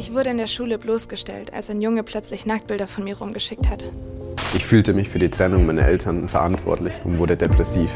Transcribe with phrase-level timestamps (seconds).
[0.00, 3.90] Ich wurde in der Schule bloßgestellt, als ein Junge plötzlich Nacktbilder von mir rumgeschickt hat.
[4.54, 7.90] Ich fühlte mich für die Trennung meiner Eltern verantwortlich und wurde depressiv.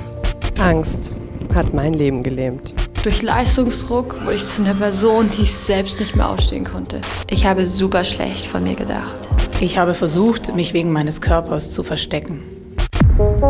[0.60, 1.14] Angst
[1.54, 2.74] hat mein Leben gelähmt.
[3.04, 7.00] Durch Leistungsdruck wurde ich zu einer Person, die ich selbst nicht mehr ausstehen konnte.
[7.30, 9.30] Ich habe super schlecht von mir gedacht.
[9.60, 12.42] Ich habe versucht, mich wegen meines Körpers zu verstecken.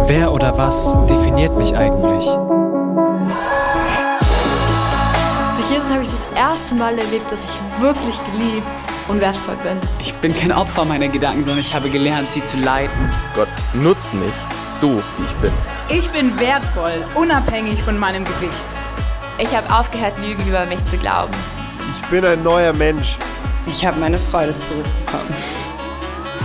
[0.07, 2.25] Wer oder was definiert mich eigentlich?
[6.75, 8.67] Das erste Mal erlebt, dass ich wirklich geliebt
[9.09, 9.79] und wertvoll bin.
[10.01, 13.11] Ich bin kein Opfer meiner Gedanken, sondern ich habe gelernt, sie zu leiten.
[13.35, 14.35] Gott nutzt mich
[14.65, 15.53] so, wie ich bin.
[15.89, 18.67] Ich bin wertvoll, unabhängig von meinem Gewicht.
[19.39, 21.35] Ich habe aufgehört, Lügen über mich zu glauben.
[21.97, 23.17] Ich bin ein neuer Mensch.
[23.67, 25.35] Ich habe meine Freude zurückbekommen.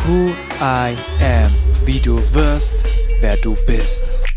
[0.05, 1.53] Who I am,
[1.85, 2.85] wie du wirst,
[3.21, 4.28] wer du bist.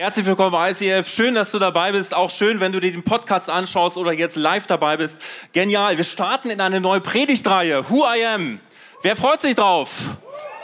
[0.00, 1.08] Herzlich willkommen bei ICF.
[1.08, 2.14] Schön, dass du dabei bist.
[2.14, 5.20] Auch schön, wenn du dir den Podcast anschaust oder jetzt live dabei bist.
[5.52, 5.96] Genial.
[5.96, 7.84] Wir starten in eine neue Predigtreihe.
[7.90, 8.60] Who I am.
[9.02, 9.90] Wer freut sich drauf?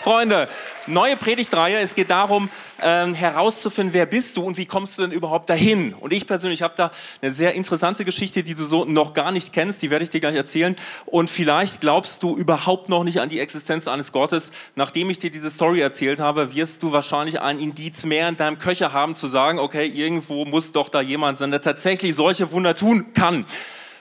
[0.04, 0.48] Freunde,
[0.86, 1.78] neue Predigtreihe.
[1.78, 2.50] Es geht darum,
[2.82, 5.94] ähm, herauszufinden, wer bist du und wie kommst du denn überhaupt dahin.
[5.94, 6.90] Und ich persönlich habe da
[7.22, 9.80] eine sehr interessante Geschichte, die du so noch gar nicht kennst.
[9.80, 10.76] Die werde ich dir gleich erzählen.
[11.06, 14.52] Und vielleicht glaubst du überhaupt noch nicht an die Existenz eines Gottes.
[14.74, 18.58] Nachdem ich dir diese Story erzählt habe, wirst du wahrscheinlich ein Indiz mehr in deinem
[18.58, 22.74] Köcher haben, zu sagen, okay, irgendwo muss doch da jemand sein, der tatsächlich solche Wunder
[22.74, 23.46] tun kann.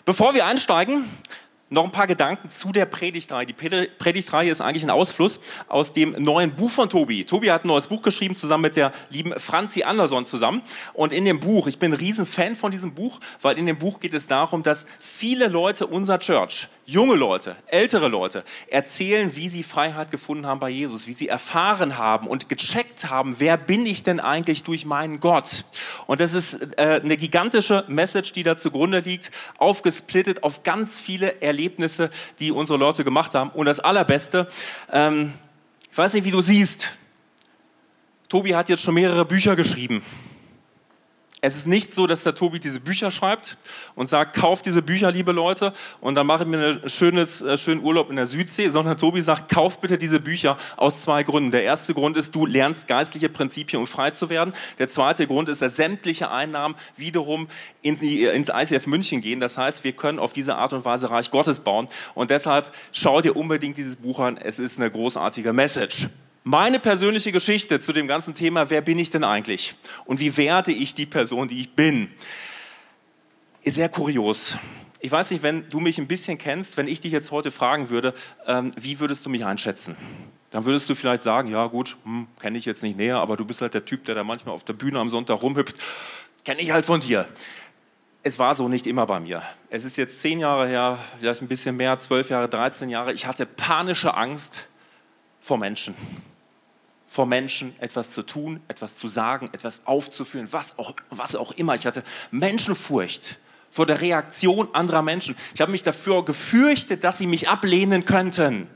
[0.06, 1.06] Bevor wir einsteigen,
[1.74, 3.46] noch ein paar Gedanken zu der Predigtreihe.
[3.46, 7.26] Die Predigtreihe ist eigentlich ein Ausfluss aus dem neuen Buch von Tobi.
[7.26, 10.62] Tobi hat ein neues Buch geschrieben, zusammen mit der lieben Franzi Anderson zusammen.
[10.94, 14.00] Und in dem Buch, ich bin ein Riesenfan von diesem Buch, weil in dem Buch
[14.00, 19.64] geht es darum, dass viele Leute unserer Church, junge Leute, ältere Leute, erzählen, wie sie
[19.64, 24.04] Freiheit gefunden haben bei Jesus, wie sie erfahren haben und gecheckt haben, wer bin ich
[24.04, 25.66] denn eigentlich durch meinen Gott?
[26.08, 31.42] Und das ist äh, eine gigantische Message, die da zugrunde liegt, aufgesplittet auf ganz viele
[31.42, 32.10] Erlebnisse
[32.40, 33.50] die unsere Leute gemacht haben.
[33.52, 34.48] Und das Allerbeste,
[34.92, 35.34] ähm,
[35.92, 36.90] ich weiß nicht, wie du siehst,
[38.28, 40.04] Tobi hat jetzt schon mehrere Bücher geschrieben.
[41.46, 43.58] Es ist nicht so, dass der Tobi diese Bücher schreibt
[43.96, 47.84] und sagt, kauft diese Bücher, liebe Leute, und dann machen wir einen schönes, äh, schönen
[47.84, 51.52] Urlaub in der Südsee, sondern Tobi sagt, kauft bitte diese Bücher aus zwei Gründen.
[51.52, 54.54] Der erste Grund ist, du lernst geistliche Prinzipien, um frei zu werden.
[54.80, 57.50] Der zweite Grund ist, dass sämtliche Einnahmen wiederum
[57.82, 59.42] in die, ins ICF München gehen.
[59.42, 61.88] Das heißt, wir können auf diese Art und Weise Reich Gottes bauen.
[62.16, 64.38] Und deshalb schau dir unbedingt dieses Buch an.
[64.38, 66.08] Es ist eine großartige Message.
[66.46, 69.76] Meine persönliche Geschichte zu dem ganzen Thema, wer bin ich denn eigentlich?
[70.04, 72.10] Und wie werde ich die Person, die ich bin?
[73.62, 74.58] Ist sehr kurios.
[75.00, 77.90] Ich weiß nicht, wenn du mich ein bisschen kennst, wenn ich dich jetzt heute fragen
[77.90, 78.14] würde,
[78.46, 79.96] ähm, wie würdest du mich einschätzen?
[80.52, 83.46] Dann würdest du vielleicht sagen, ja gut, hm, kenne ich jetzt nicht näher, aber du
[83.46, 85.80] bist halt der Typ, der da manchmal auf der Bühne am Sonntag rumhüpft.
[86.44, 87.26] Kenne ich halt von dir.
[88.22, 89.44] Es war so nicht immer bei mir.
[89.70, 93.14] Es ist jetzt zehn Jahre her, vielleicht ein bisschen mehr, zwölf Jahre, 13 Jahre.
[93.14, 94.68] Ich hatte panische Angst
[95.40, 95.96] vor Menschen
[97.14, 101.76] vor Menschen etwas zu tun, etwas zu sagen, etwas aufzuführen, was auch, was auch immer.
[101.76, 102.02] Ich hatte
[102.32, 103.38] Menschenfurcht
[103.70, 105.36] vor der Reaktion anderer Menschen.
[105.54, 108.68] Ich habe mich dafür gefürchtet, dass sie mich ablehnen könnten.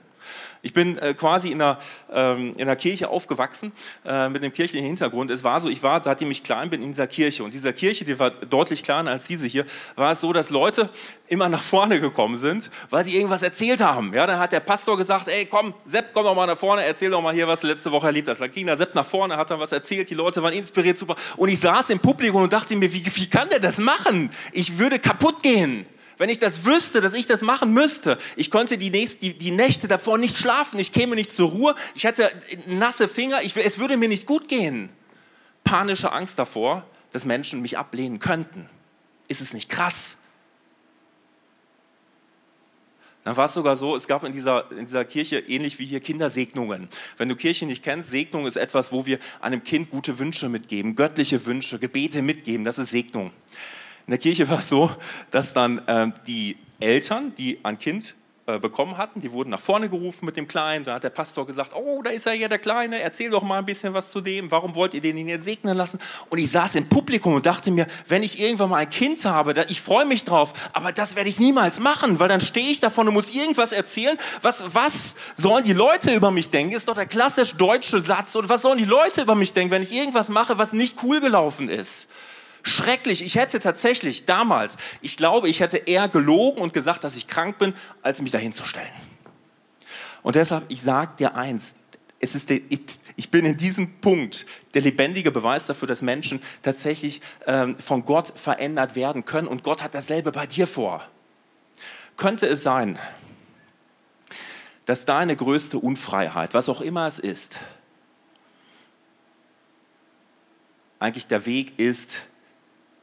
[0.62, 1.78] Ich bin äh, quasi in einer,
[2.12, 3.72] ähm, in einer Kirche aufgewachsen
[4.06, 5.32] äh, mit einem kirchlichen Hintergrund.
[5.32, 7.44] Es war so, ich war, seitdem ich klein bin, in dieser Kirche.
[7.44, 10.90] Und dieser Kirche, die war deutlich kleiner als diese hier, war es so, dass Leute
[11.28, 14.14] immer nach vorne gekommen sind, weil sie irgendwas erzählt haben.
[14.14, 17.10] Ja, dann hat der Pastor gesagt, ey, komm, Sepp, komm doch mal nach vorne, erzähl
[17.10, 18.42] doch mal hier, was du letzte Woche erlebt hast.
[18.42, 21.16] Dann ging der Sepp nach vorne, hat dann was erzählt, die Leute waren inspiriert, super.
[21.36, 24.32] Und ich saß im Publikum und dachte mir, wie, wie kann der das machen?
[24.52, 25.86] Ich würde kaputt gehen.
[26.18, 29.52] Wenn ich das wüsste, dass ich das machen müsste, ich konnte die, nächst, die, die
[29.52, 32.32] Nächte davor nicht schlafen, ich käme nicht zur Ruhe, ich hatte
[32.66, 34.90] nasse Finger, ich, es würde mir nicht gut gehen.
[35.64, 38.68] Panische Angst davor, dass Menschen mich ablehnen könnten.
[39.28, 40.18] Ist es nicht krass?
[43.28, 46.00] Dann war es sogar so, es gab in dieser, in dieser Kirche ähnlich wie hier
[46.00, 46.88] Kindersegnungen.
[47.18, 50.96] Wenn du Kirche nicht kennst, Segnung ist etwas, wo wir einem Kind gute Wünsche mitgeben,
[50.96, 53.34] göttliche Wünsche, Gebete mitgeben, das ist Segnung.
[54.08, 54.90] In der Kirche war es so,
[55.32, 59.90] dass dann äh, die Eltern, die ein Kind äh, bekommen hatten, die wurden nach vorne
[59.90, 60.86] gerufen mit dem Kleinen.
[60.86, 63.66] Da hat der Pastor gesagt, oh, da ist ja der Kleine, erzähl doch mal ein
[63.66, 64.50] bisschen was zu dem.
[64.50, 66.00] Warum wollt ihr den jetzt segnen lassen?
[66.30, 69.66] Und ich saß im Publikum und dachte mir, wenn ich irgendwann mal ein Kind habe,
[69.68, 73.10] ich freue mich drauf, aber das werde ich niemals machen, weil dann stehe ich davon
[73.10, 74.18] und muss irgendwas erzählen.
[74.42, 76.74] Was, was sollen die Leute über mich denken?
[76.74, 78.36] Ist doch der klassisch deutsche Satz.
[78.36, 81.20] Und was sollen die Leute über mich denken, wenn ich irgendwas mache, was nicht cool
[81.20, 82.08] gelaufen ist?
[82.68, 83.24] Schrecklich.
[83.24, 87.58] Ich hätte tatsächlich damals, ich glaube, ich hätte eher gelogen und gesagt, dass ich krank
[87.58, 88.88] bin, als mich dahin zu stellen.
[90.24, 91.74] Und deshalb, ich sage dir eins,
[92.20, 92.62] es ist der,
[93.16, 98.34] ich bin in diesem Punkt der lebendige Beweis dafür, dass Menschen tatsächlich ähm, von Gott
[98.36, 101.08] verändert werden können und Gott hat dasselbe bei dir vor.
[102.16, 102.98] Könnte es sein,
[104.86, 107.60] dass deine größte Unfreiheit, was auch immer es ist,
[111.00, 112.28] eigentlich der Weg ist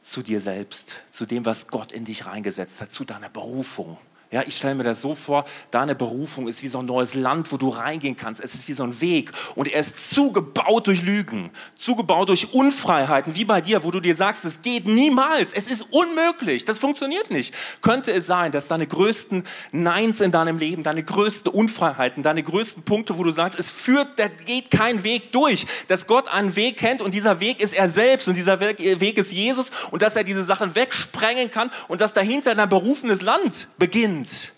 [0.05, 3.97] zu dir selbst, zu dem, was Gott in dich reingesetzt hat, zu deiner Berufung.
[4.35, 7.53] Ja, ich stelle mir das so vor, deine Berufung ist wie so ein neues Land,
[7.53, 8.43] wo du reingehen kannst.
[8.43, 13.35] Es ist wie so ein Weg und er ist zugebaut durch Lügen, zugebaut durch Unfreiheiten,
[13.35, 17.31] wie bei dir, wo du dir sagst, es geht niemals, es ist unmöglich, das funktioniert
[17.31, 17.55] nicht.
[17.81, 22.83] Könnte es sein, dass deine größten Neins in deinem Leben, deine größten Unfreiheiten, deine größten
[22.83, 26.75] Punkte, wo du sagst, es führt, da geht kein Weg durch, dass Gott einen Weg
[26.75, 30.25] kennt und dieser Weg ist er selbst und dieser Weg ist Jesus und dass er
[30.25, 34.53] diese Sachen wegsprengen kann und dass dahinter dein berufenes Land beginnt beginnt.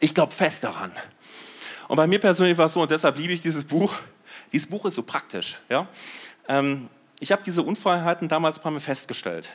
[0.00, 0.92] Ich glaube fest daran.
[1.88, 3.94] Und bei mir persönlich war es so, und deshalb liebe ich dieses Buch.
[4.52, 5.58] Dieses Buch ist so praktisch.
[5.68, 5.88] Ja?
[6.48, 9.50] Ähm, ich habe diese Unfreiheiten damals bei mir festgestellt.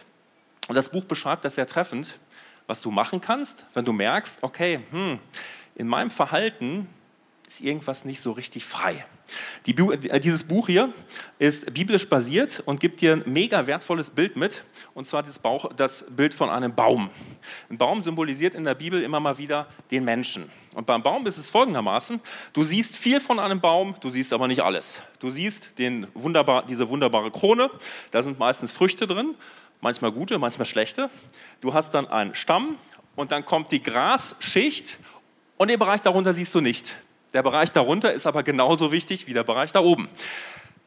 [0.68, 2.20] Und das Buch beschreibt das sehr treffend,
[2.68, 5.20] was du machen kannst, wenn du merkst, okay, hm,
[5.76, 6.88] in meinem Verhalten
[7.48, 9.06] ist irgendwas nicht so richtig frei.
[9.66, 10.94] Die, äh, dieses Buch hier
[11.40, 14.64] ist biblisch basiert und gibt dir ein mega wertvolles Bild mit,
[14.94, 17.10] und zwar das, Bauch, das Bild von einem Baum.
[17.70, 20.52] Ein Baum symbolisiert in der Bibel immer mal wieder den Menschen.
[20.76, 22.20] Und beim Baum ist es folgendermaßen,
[22.54, 25.02] du siehst viel von einem Baum, du siehst aber nicht alles.
[25.20, 27.70] Du siehst den wunderbar, diese wunderbare Krone,
[28.12, 29.36] da sind meistens Früchte drin,
[29.82, 31.10] manchmal gute, manchmal schlechte.
[31.62, 32.78] Du hast dann einen Stamm
[33.16, 35.00] und dann kommt die Grasschicht
[35.58, 36.96] und den Bereich darunter siehst du nicht.
[37.36, 40.08] Der Bereich darunter ist aber genauso wichtig wie der Bereich da oben.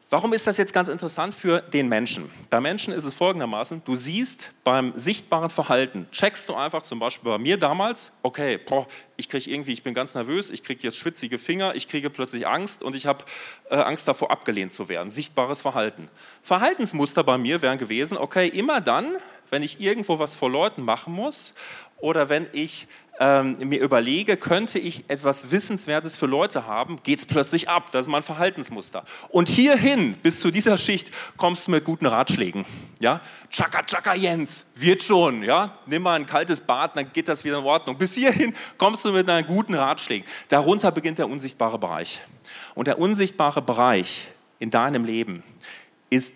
[0.09, 2.31] Warum ist das jetzt ganz interessant für den Menschen?
[2.49, 7.29] Bei Menschen ist es folgendermaßen, du siehst beim sichtbaren Verhalten, checkst du einfach zum Beispiel
[7.29, 10.97] bei mir damals, okay, boah, ich kriege irgendwie, ich bin ganz nervös, ich kriege jetzt
[10.97, 13.25] schwitzige Finger, ich kriege plötzlich Angst und ich habe
[13.69, 15.11] äh, Angst davor, abgelehnt zu werden.
[15.11, 16.09] Sichtbares Verhalten.
[16.41, 19.17] Verhaltensmuster bei mir wären gewesen, okay, immer dann,
[19.51, 21.53] wenn ich irgendwo was vor Leuten machen muss
[21.97, 22.87] oder wenn ich
[23.19, 27.91] ähm, mir überlege, könnte ich etwas Wissenswertes für Leute haben, geht es plötzlich ab.
[27.91, 29.03] Das ist mein Verhaltensmuster.
[29.27, 32.65] Und hierhin, bis zu dieser Schicht, kommst du mit guten Ratschlägen.
[32.99, 33.19] Ja?
[33.49, 35.43] Chaka, chaka, Jens, wird schon.
[35.43, 35.77] Ja?
[35.85, 37.97] Nimm mal ein kaltes Bad, dann geht das wieder in Ordnung.
[37.97, 40.25] Bis hierhin kommst du mit einem guten Ratschlägen.
[40.47, 42.19] Darunter beginnt der unsichtbare Bereich.
[42.73, 44.29] Und der unsichtbare Bereich
[44.59, 45.43] in deinem Leben
[46.09, 46.31] ist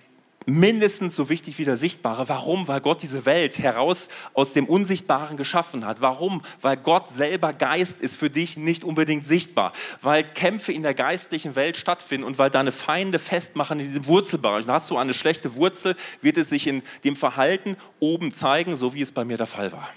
[0.45, 2.29] mindestens so wichtig wie der Sichtbare.
[2.29, 2.67] Warum?
[2.67, 6.01] Weil Gott diese Welt heraus aus dem Unsichtbaren geschaffen hat.
[6.01, 6.41] Warum?
[6.61, 9.73] Weil Gott selber Geist ist für dich nicht unbedingt sichtbar.
[10.01, 14.65] Weil Kämpfe in der geistlichen Welt stattfinden und weil deine Feinde festmachen in diesem Wurzelbereich.
[14.65, 18.93] Und hast du eine schlechte Wurzel, wird es sich in dem Verhalten oben zeigen, so
[18.93, 19.89] wie es bei mir der Fall war.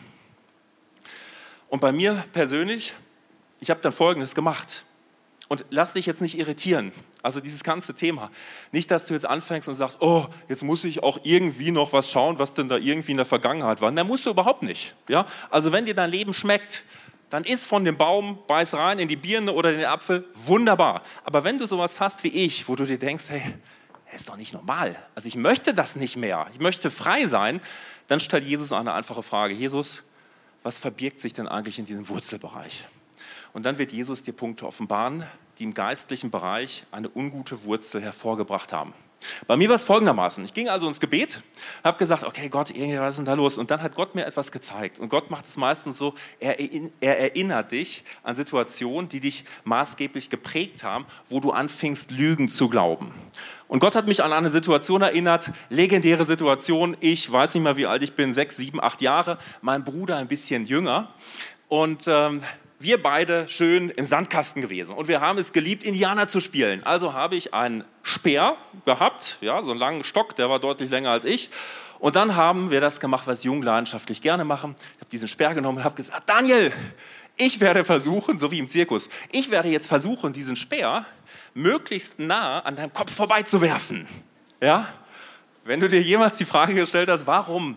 [1.69, 2.94] Und bei mir persönlich,
[3.60, 4.85] ich habe dann Folgendes gemacht.
[5.48, 6.93] Und lass dich jetzt nicht irritieren.
[7.22, 8.31] Also dieses ganze Thema.
[8.72, 12.10] Nicht, dass du jetzt anfängst und sagst, oh, jetzt muss ich auch irgendwie noch was
[12.10, 13.90] schauen, was denn da irgendwie in der Vergangenheit war.
[13.93, 14.94] Na, musst du überhaupt nicht.
[15.08, 15.25] Ja?
[15.50, 16.84] Also wenn dir dein Leben schmeckt,
[17.31, 21.02] dann isst von dem Baum, beiß rein in die Birne oder den Apfel, wunderbar.
[21.25, 23.43] Aber wenn du sowas hast wie ich, wo du dir denkst, hey,
[24.06, 24.96] das ist doch nicht normal.
[25.14, 26.46] Also ich möchte das nicht mehr.
[26.52, 27.60] Ich möchte frei sein.
[28.08, 29.54] Dann stellt Jesus eine einfache Frage.
[29.54, 30.04] Jesus,
[30.62, 32.87] was verbirgt sich denn eigentlich in diesem Wurzelbereich?
[33.56, 35.25] Und dann wird Jesus dir Punkte offenbaren,
[35.58, 38.93] die im geistlichen Bereich eine ungute Wurzel hervorgebracht haben.
[39.47, 40.44] Bei mir war es folgendermaßen.
[40.44, 41.41] Ich ging also ins Gebet,
[41.82, 43.56] habe gesagt, okay Gott, was ist denn da los?
[43.56, 44.99] Und dann hat Gott mir etwas gezeigt.
[44.99, 46.61] Und Gott macht es meistens so, er,
[47.00, 52.69] er erinnert dich an Situationen, die dich maßgeblich geprägt haben, wo du anfingst, Lügen zu
[52.69, 53.15] glauben.
[53.69, 56.94] Und Gott hat mich an eine Situation erinnert, legendäre Situation.
[57.01, 59.39] Ich weiß nicht mehr, wie alt ich bin, sechs, sieben, acht Jahre.
[59.63, 61.08] Mein Bruder ein bisschen jünger.
[61.69, 62.43] Und ähm,
[62.78, 66.84] wir beide schön im Sandkasten gewesen und wir haben es geliebt, Indianer zu spielen.
[66.84, 71.10] Also habe ich einen Speer gehabt, ja, so einen langen Stock, der war deutlich länger
[71.10, 71.50] als ich.
[71.98, 74.76] Und dann haben wir das gemacht, was Jungen leidenschaftlich gerne machen.
[74.78, 76.70] Ich habe diesen Speer genommen und habe gesagt, Daniel,
[77.36, 81.06] ich werde versuchen, so wie im Zirkus, ich werde jetzt versuchen, diesen Speer
[81.54, 84.06] möglichst nah an deinem Kopf vorbeizuwerfen.
[84.60, 84.92] Ja?
[85.64, 87.76] Wenn du dir jemals die Frage gestellt hast, warum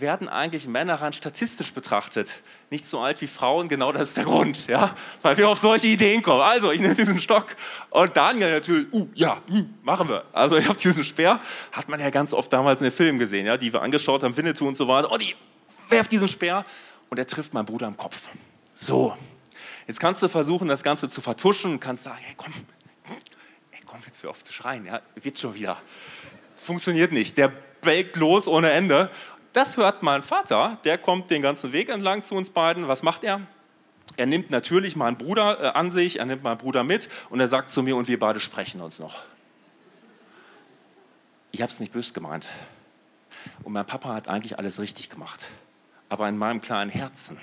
[0.00, 4.24] werden eigentlich Männer rein statistisch betrachtet nicht so alt wie Frauen, genau das ist der
[4.24, 6.40] Grund, ja, weil wir auf solche Ideen kommen.
[6.40, 7.46] Also, ich nehme diesen Stock
[7.90, 10.24] und Daniel natürlich, uh, ja, mh, hm, machen wir.
[10.32, 11.40] Also, ich habe diesen Speer,
[11.72, 14.36] hat man ja ganz oft damals in den Filmen gesehen, ja, die wir angeschaut haben,
[14.36, 15.10] Winnetou und so weiter.
[15.10, 15.36] Und ich
[15.88, 16.64] werf diesen Speer
[17.08, 18.28] und er trifft meinen Bruder am Kopf.
[18.74, 19.16] So,
[19.88, 22.52] jetzt kannst du versuchen, das Ganze zu vertuschen, kannst sagen, hey, komm,
[23.70, 25.76] hey, komm, jetzt hör auf zu schreien, ja, wird schon wieder.
[26.54, 27.36] Funktioniert nicht.
[27.36, 29.10] Der belgt los ohne Ende
[29.52, 32.88] das hört mein Vater, der kommt den ganzen Weg entlang zu uns beiden.
[32.88, 33.40] Was macht er?
[34.16, 37.48] Er nimmt natürlich meinen Bruder äh, an sich, er nimmt meinen Bruder mit und er
[37.48, 39.22] sagt zu mir, und wir beide sprechen uns noch.
[41.52, 42.48] Ich habe es nicht böse gemeint.
[43.64, 45.46] Und mein Papa hat eigentlich alles richtig gemacht.
[46.08, 47.38] Aber in meinem kleinen Herzen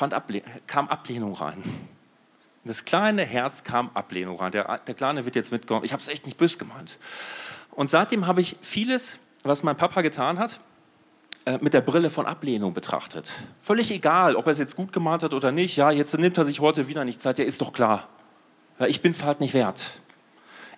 [0.00, 1.62] Able kam Ablehnung rein.
[1.64, 4.52] In das kleine Herz kam Ablehnung rein.
[4.52, 5.84] Der, der Kleine wird jetzt mitgenommen.
[5.84, 6.98] Ich habe es echt nicht böse gemeint.
[7.70, 10.60] Und seitdem habe ich vieles, was mein Papa getan hat,
[11.46, 13.30] äh, mit der Brille von Ablehnung betrachtet.
[13.60, 15.76] Völlig egal, ob er es jetzt gut gemeint hat oder nicht.
[15.76, 17.38] Ja, jetzt nimmt er sich heute wieder nicht Zeit.
[17.38, 18.08] Ja, ist doch klar.
[18.80, 20.00] Ja, ich bin es halt nicht wert.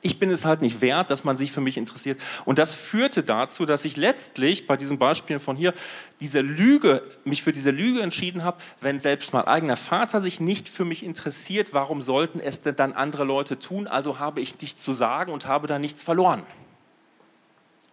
[0.00, 2.21] Ich bin es halt nicht wert, dass man sich für mich interessiert.
[2.45, 5.75] Und das führte dazu, dass ich letztlich bei diesen Beispielen von hier
[6.21, 10.69] diese Lüge, mich für diese Lüge entschieden habe, wenn selbst mein eigener Vater sich nicht
[10.69, 13.88] für mich interessiert, warum sollten es denn dann andere Leute tun?
[13.88, 16.43] Also habe ich nichts zu sagen und habe da nichts verloren.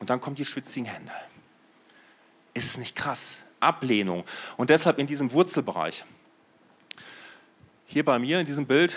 [0.05, 1.11] Und dann kommen die schwitzigen Hände.
[2.53, 3.43] Ist es nicht krass?
[3.59, 4.23] Ablehnung.
[4.55, 6.05] Und deshalb in diesem Wurzelbereich.
[7.87, 8.95] Hier bei mir in diesem Bild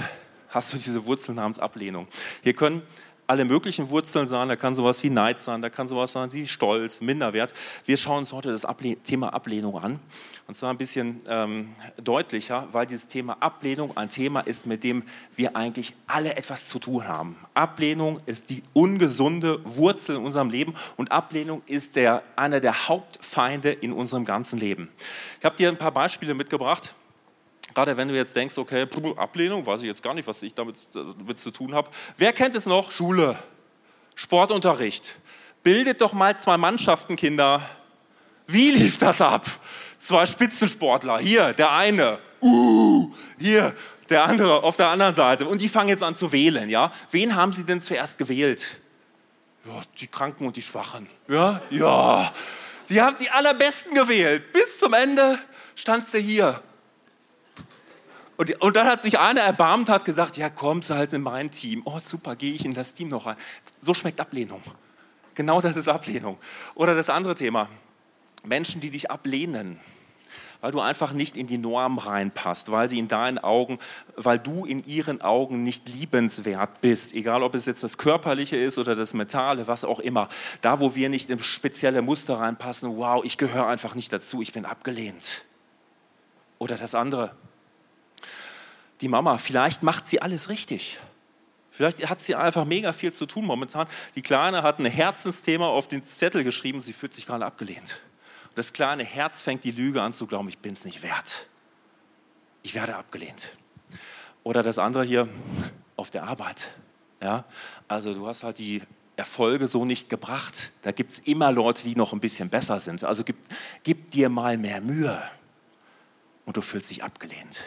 [0.50, 2.08] hast du diese Wurzel namens Ablehnung.
[2.42, 2.82] Hier können
[3.28, 6.47] alle möglichen Wurzeln sein, da kann sowas wie Neid sein, da kann sowas sein wie
[6.47, 7.52] Stolz, Minderwert.
[7.85, 10.00] Wir schauen uns heute das Able Thema Ablehnung an
[10.47, 15.02] und zwar ein bisschen ähm, deutlicher, weil dieses Thema Ablehnung ein Thema ist, mit dem
[15.37, 17.37] wir eigentlich alle etwas zu tun haben.
[17.52, 23.70] Ablehnung ist die ungesunde Wurzel in unserem Leben und Ablehnung ist der, einer der Hauptfeinde
[23.70, 24.88] in unserem ganzen Leben.
[25.38, 26.94] Ich habe dir ein paar Beispiele mitgebracht.
[27.78, 30.76] Gerade wenn du jetzt denkst, okay, Ablehnung, weiß ich jetzt gar nicht, was ich damit,
[30.92, 31.88] damit zu tun habe.
[32.16, 32.90] Wer kennt es noch?
[32.90, 33.38] Schule,
[34.16, 35.14] Sportunterricht.
[35.62, 37.62] Bildet doch mal zwei Mannschaften, Kinder.
[38.49, 39.47] Wie lief das ab?
[40.00, 41.20] Zwei Spitzensportler.
[41.20, 42.18] Hier, der eine.
[42.42, 43.73] Uh, hier,
[44.08, 45.47] der andere auf der anderen Seite.
[45.47, 46.90] Und die fangen jetzt an zu wählen, ja?
[47.12, 48.80] Wen haben sie denn zuerst gewählt?
[49.66, 51.06] Ja, die Kranken und die Schwachen.
[51.28, 52.32] Ja, ja.
[52.87, 54.52] Sie haben die allerbesten gewählt.
[54.52, 55.38] Bis zum Ende
[55.76, 56.61] standst du hier
[58.38, 61.50] und, und dann hat sich einer erbarmt, hat gesagt, ja kommst du halt in mein
[61.50, 61.83] Team.
[61.85, 63.37] Oh super, gehe ich in das Team noch rein.
[63.80, 64.62] So schmeckt Ablehnung.
[65.35, 66.38] Genau das ist Ablehnung.
[66.75, 67.68] Oder das andere Thema,
[68.45, 69.78] Menschen, die dich ablehnen
[70.61, 73.78] weil du einfach nicht in die Norm reinpasst, weil sie in deinen Augen,
[74.16, 78.78] weil du in ihren Augen nicht liebenswert bist, egal ob es jetzt das Körperliche ist
[78.78, 80.28] oder das Mentale, was auch immer.
[80.61, 84.52] Da, wo wir nicht in spezielle Muster reinpassen, wow, ich gehöre einfach nicht dazu, ich
[84.52, 85.45] bin abgelehnt.
[86.59, 87.37] Oder das andere,
[89.00, 90.98] die Mama, vielleicht macht sie alles richtig.
[91.70, 93.86] Vielleicht hat sie einfach mega viel zu tun momentan.
[94.16, 98.00] Die Kleine hat ein Herzensthema auf den Zettel geschrieben, sie fühlt sich gerade abgelehnt.
[98.56, 101.46] das kleine Herz fängt die Lüge an zu glauben, ich bin es nicht wert.
[102.62, 103.56] Ich werde abgelehnt.
[104.42, 105.28] Oder das andere hier
[105.94, 106.72] auf der Arbeit.
[107.22, 107.44] Ja?
[107.86, 108.82] Also du hast halt die
[109.14, 110.72] Erfolge so nicht gebracht.
[110.82, 113.04] Da gibt es immer Leute, die noch ein bisschen besser sind.
[113.04, 113.36] Also gib,
[113.82, 115.20] gib dir mal mehr Mühe.
[116.44, 117.62] Und du fühlst dich abgelehnt.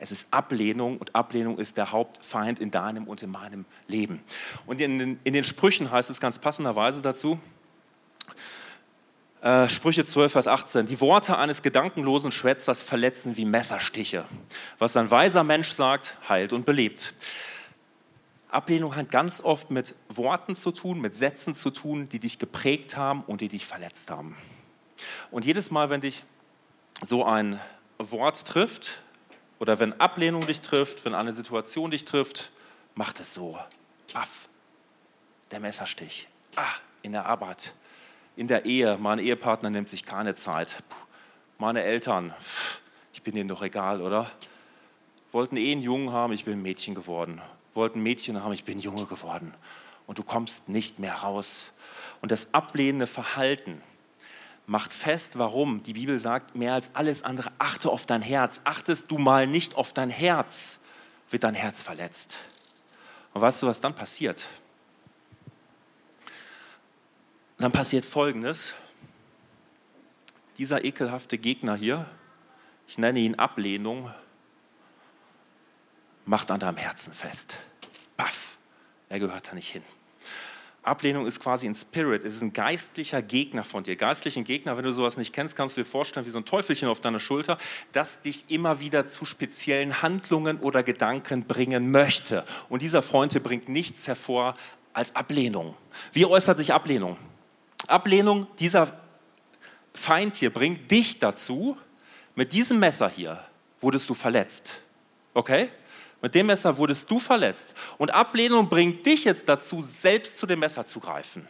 [0.00, 4.22] Es ist Ablehnung und Ablehnung ist der Hauptfeind in deinem und in meinem Leben.
[4.64, 7.38] Und in den, in den Sprüchen heißt es ganz passenderweise dazu,
[9.42, 10.86] äh, Sprüche 12, Vers 18.
[10.86, 14.24] Die Worte eines gedankenlosen Schwätzers verletzen wie Messerstiche.
[14.78, 17.14] Was ein weiser Mensch sagt, heilt und belebt.
[18.48, 22.96] Ablehnung hat ganz oft mit Worten zu tun, mit Sätzen zu tun, die dich geprägt
[22.96, 24.34] haben und die dich verletzt haben.
[25.30, 26.24] Und jedes Mal, wenn dich
[27.04, 27.60] so ein
[27.98, 29.02] Wort trifft,
[29.60, 32.50] oder wenn Ablehnung dich trifft, wenn eine Situation dich trifft,
[32.94, 33.56] macht es so.
[34.12, 34.48] Baff.
[35.50, 36.28] Der Messerstich.
[36.56, 37.74] Ah, in der Arbeit.
[38.36, 38.96] In der Ehe.
[38.98, 40.82] Mein Ehepartner nimmt sich keine Zeit.
[41.58, 42.34] Meine Eltern.
[43.12, 44.30] Ich bin denen doch egal, oder?
[45.30, 47.40] Wollten eh einen Jungen haben, ich bin ein Mädchen geworden.
[47.74, 49.54] Wollten Mädchen haben, ich bin Junge geworden.
[50.06, 51.72] Und du kommst nicht mehr raus.
[52.22, 53.82] Und das ablehnende Verhalten,
[54.70, 55.82] macht fest, warum.
[55.82, 58.60] Die Bibel sagt, mehr als alles andere, achte auf dein Herz.
[58.62, 60.78] Achtest du mal nicht auf dein Herz,
[61.28, 62.36] wird dein Herz verletzt.
[63.34, 64.46] Und weißt du, was dann passiert?
[67.58, 68.76] Dann passiert Folgendes.
[70.56, 72.08] Dieser ekelhafte Gegner hier,
[72.86, 74.14] ich nenne ihn Ablehnung,
[76.26, 77.56] macht an deinem Herzen fest.
[78.16, 78.56] Baff,
[79.08, 79.82] er gehört da nicht hin.
[80.82, 83.96] Ablehnung ist quasi ein Spirit, es ist ein geistlicher Gegner von dir.
[83.96, 86.88] Geistlichen Gegner, wenn du sowas nicht kennst, kannst du dir vorstellen, wie so ein Teufelchen
[86.88, 87.58] auf deiner Schulter,
[87.92, 92.44] das dich immer wieder zu speziellen Handlungen oder Gedanken bringen möchte.
[92.70, 94.54] Und dieser Freund hier bringt nichts hervor
[94.94, 95.74] als Ablehnung.
[96.12, 97.18] Wie äußert sich Ablehnung?
[97.86, 98.98] Ablehnung, dieser
[99.92, 101.76] Feind hier bringt dich dazu,
[102.34, 103.44] mit diesem Messer hier
[103.80, 104.80] wurdest du verletzt.
[105.34, 105.68] Okay?
[106.22, 107.74] Mit dem Messer wurdest du verletzt.
[107.96, 111.48] Und Ablehnung bringt dich jetzt dazu, selbst zu dem Messer zu greifen.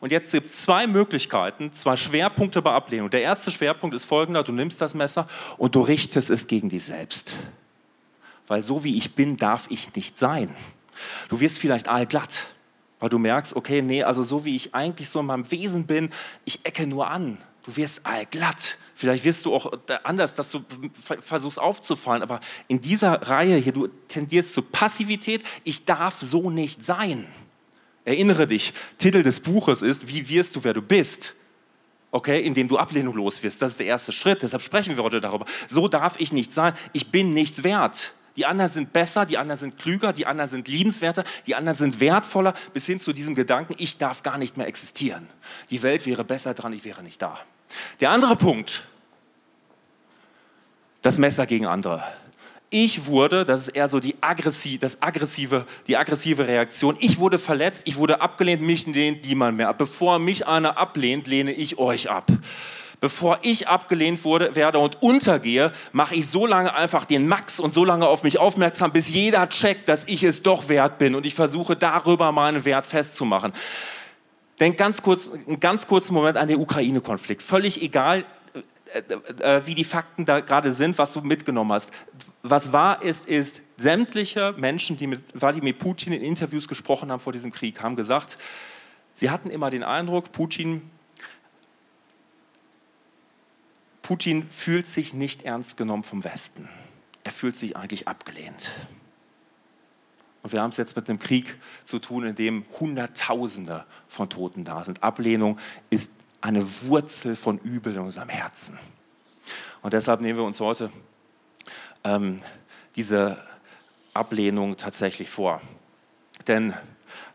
[0.00, 3.10] Und jetzt gibt es zwei Möglichkeiten, zwei Schwerpunkte bei Ablehnung.
[3.10, 6.84] Der erste Schwerpunkt ist folgender, du nimmst das Messer und du richtest es gegen dich
[6.84, 7.34] selbst.
[8.46, 10.54] Weil so wie ich bin, darf ich nicht sein.
[11.28, 12.48] Du wirst vielleicht allglatt,
[12.98, 16.10] weil du merkst, okay, nee, also so wie ich eigentlich so in meinem Wesen bin,
[16.44, 17.38] ich ecke nur an.
[17.64, 18.78] Du wirst allglatt.
[18.94, 20.64] Vielleicht wirst du auch anders, dass du
[21.20, 22.22] versuchst aufzufallen.
[22.22, 25.42] Aber in dieser Reihe hier, du tendierst zu Passivität.
[25.64, 27.26] Ich darf so nicht sein.
[28.04, 31.34] Erinnere dich, Titel des Buches ist, wie wirst du, wer du bist?
[32.12, 33.62] Okay, indem du Ablehnung los wirst.
[33.62, 34.42] Das ist der erste Schritt.
[34.42, 35.44] Deshalb sprechen wir heute darüber.
[35.68, 36.74] So darf ich nicht sein.
[36.92, 38.14] Ich bin nichts wert.
[38.36, 42.00] Die anderen sind besser, die anderen sind klüger, die anderen sind liebenswerter, die anderen sind
[42.00, 45.28] wertvoller, bis hin zu diesem Gedanken, ich darf gar nicht mehr existieren.
[45.70, 47.38] Die Welt wäre besser dran, ich wäre nicht da.
[48.00, 48.84] Der andere Punkt,
[51.02, 52.04] das Messer gegen andere.
[52.72, 57.40] Ich wurde, das ist eher so die, aggressiv, das aggressive, die aggressive Reaktion, ich wurde
[57.40, 59.78] verletzt, ich wurde abgelehnt, mich lehnt niemand mehr ab.
[59.78, 62.30] Bevor mich einer ablehnt, lehne ich euch ab.
[63.00, 67.72] Bevor ich abgelehnt wurde, werde und untergehe, mache ich so lange einfach den Max und
[67.72, 71.24] so lange auf mich aufmerksam, bis jeder checkt, dass ich es doch wert bin und
[71.24, 73.52] ich versuche darüber meinen Wert festzumachen.
[74.60, 77.42] Denk ganz kurz, einen ganz kurzen Moment an den Ukraine-Konflikt.
[77.42, 78.26] Völlig egal,
[78.92, 81.90] äh, äh, äh, wie die Fakten da gerade sind, was du mitgenommen hast.
[82.42, 87.32] Was wahr ist, ist, sämtliche Menschen, die mit Wladimir Putin in Interviews gesprochen haben vor
[87.32, 88.36] diesem Krieg, haben gesagt,
[89.14, 90.82] sie hatten immer den Eindruck, Putin,
[94.10, 96.68] Putin fühlt sich nicht ernst genommen vom Westen.
[97.22, 98.72] Er fühlt sich eigentlich abgelehnt.
[100.42, 104.64] Und wir haben es jetzt mit einem Krieg zu tun, in dem Hunderttausende von Toten
[104.64, 105.04] da sind.
[105.04, 108.76] Ablehnung ist eine Wurzel von Übel in unserem Herzen.
[109.80, 110.90] Und deshalb nehmen wir uns heute
[112.02, 112.40] ähm,
[112.96, 113.40] diese
[114.12, 115.60] Ablehnung tatsächlich vor.
[116.48, 116.74] Denn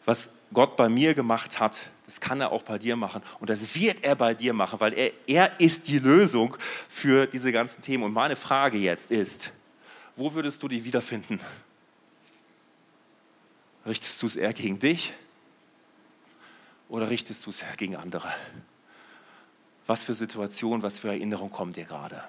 [0.03, 3.21] was Gott bei mir gemacht hat, das kann er auch bei dir machen.
[3.39, 6.55] Und das wird er bei dir machen, weil er, er ist die Lösung
[6.87, 8.03] für diese ganzen Themen.
[8.03, 9.51] Und meine Frage jetzt ist,
[10.15, 11.39] wo würdest du dich wiederfinden?
[13.85, 15.13] Richtest du es eher gegen dich
[16.89, 18.31] oder richtest du es gegen andere?
[19.87, 22.23] Was für Situationen, was für Erinnerungen kommen dir gerade?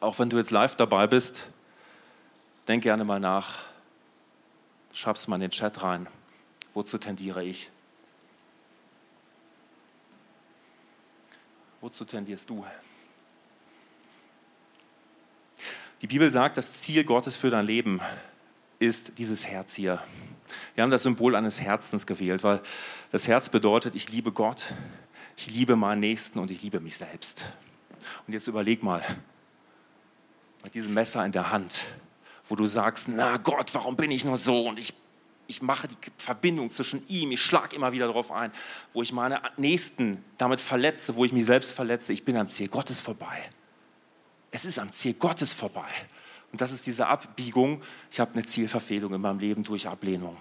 [0.00, 1.44] Auch wenn du jetzt live dabei bist,
[2.68, 3.58] denk gerne mal nach.
[4.92, 6.06] Schreib's mal in den Chat rein.
[6.74, 7.70] Wozu tendiere ich?
[11.86, 12.66] Wozu tendierst du?
[16.02, 18.00] Die Bibel sagt, das Ziel Gottes für dein Leben
[18.80, 20.02] ist dieses Herz hier.
[20.74, 22.60] Wir haben das Symbol eines Herzens gewählt, weil
[23.12, 24.74] das Herz bedeutet, ich liebe Gott,
[25.36, 27.54] ich liebe meinen Nächsten und ich liebe mich selbst.
[28.26, 29.04] Und jetzt überleg mal,
[30.64, 31.84] mit diesem Messer in der Hand,
[32.48, 34.66] wo du sagst, na Gott, warum bin ich nur so?
[34.66, 34.92] Und ich,
[35.46, 38.50] ich mache die Verbindung zwischen ihm, ich schlage immer wieder darauf ein,
[38.92, 42.12] wo ich meine Nächsten damit verletze, wo ich mich selbst verletze.
[42.12, 43.42] Ich bin am Ziel Gottes vorbei.
[44.50, 45.88] Es ist am Ziel Gottes vorbei.
[46.52, 47.82] Und das ist diese Abbiegung.
[48.10, 50.36] Ich habe eine Zielverfehlung in meinem Leben durch Ablehnung.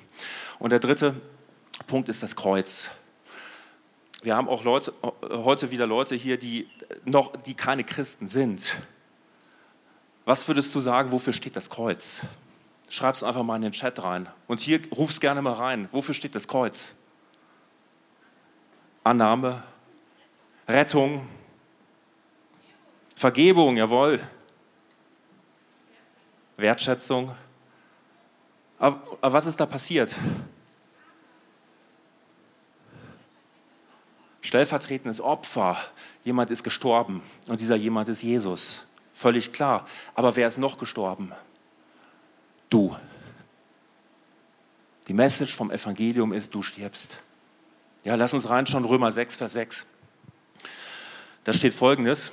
[0.60, 1.20] Und der dritte
[1.88, 2.90] Punkt ist das Kreuz.
[4.22, 6.68] Wir haben auch Leute, heute wieder Leute hier, die,
[7.04, 8.78] noch, die keine Christen sind.
[10.24, 12.22] Was würdest du sagen, wofür steht das Kreuz?
[12.90, 14.28] Schreib es einfach mal in den Chat rein.
[14.48, 15.90] Und hier ruf es gerne mal rein.
[15.92, 16.94] Wofür steht das Kreuz?
[19.04, 19.64] Annahme,
[20.68, 21.28] Rettung,
[23.16, 24.20] Vergebung, jawohl.
[26.58, 27.36] Wertschätzung.
[28.78, 30.16] Aber, aber was ist da passiert?
[34.42, 35.78] Stellvertretendes Opfer.
[36.24, 38.86] Jemand ist gestorben und dieser jemand ist Jesus.
[39.14, 39.88] Völlig klar.
[40.14, 41.32] Aber wer ist noch gestorben?
[42.70, 42.96] Du.
[45.08, 47.20] Die Message vom Evangelium ist, du stirbst.
[48.04, 49.86] Ja, lass uns reinschauen, Römer 6, Vers 6.
[51.44, 52.32] Da steht folgendes,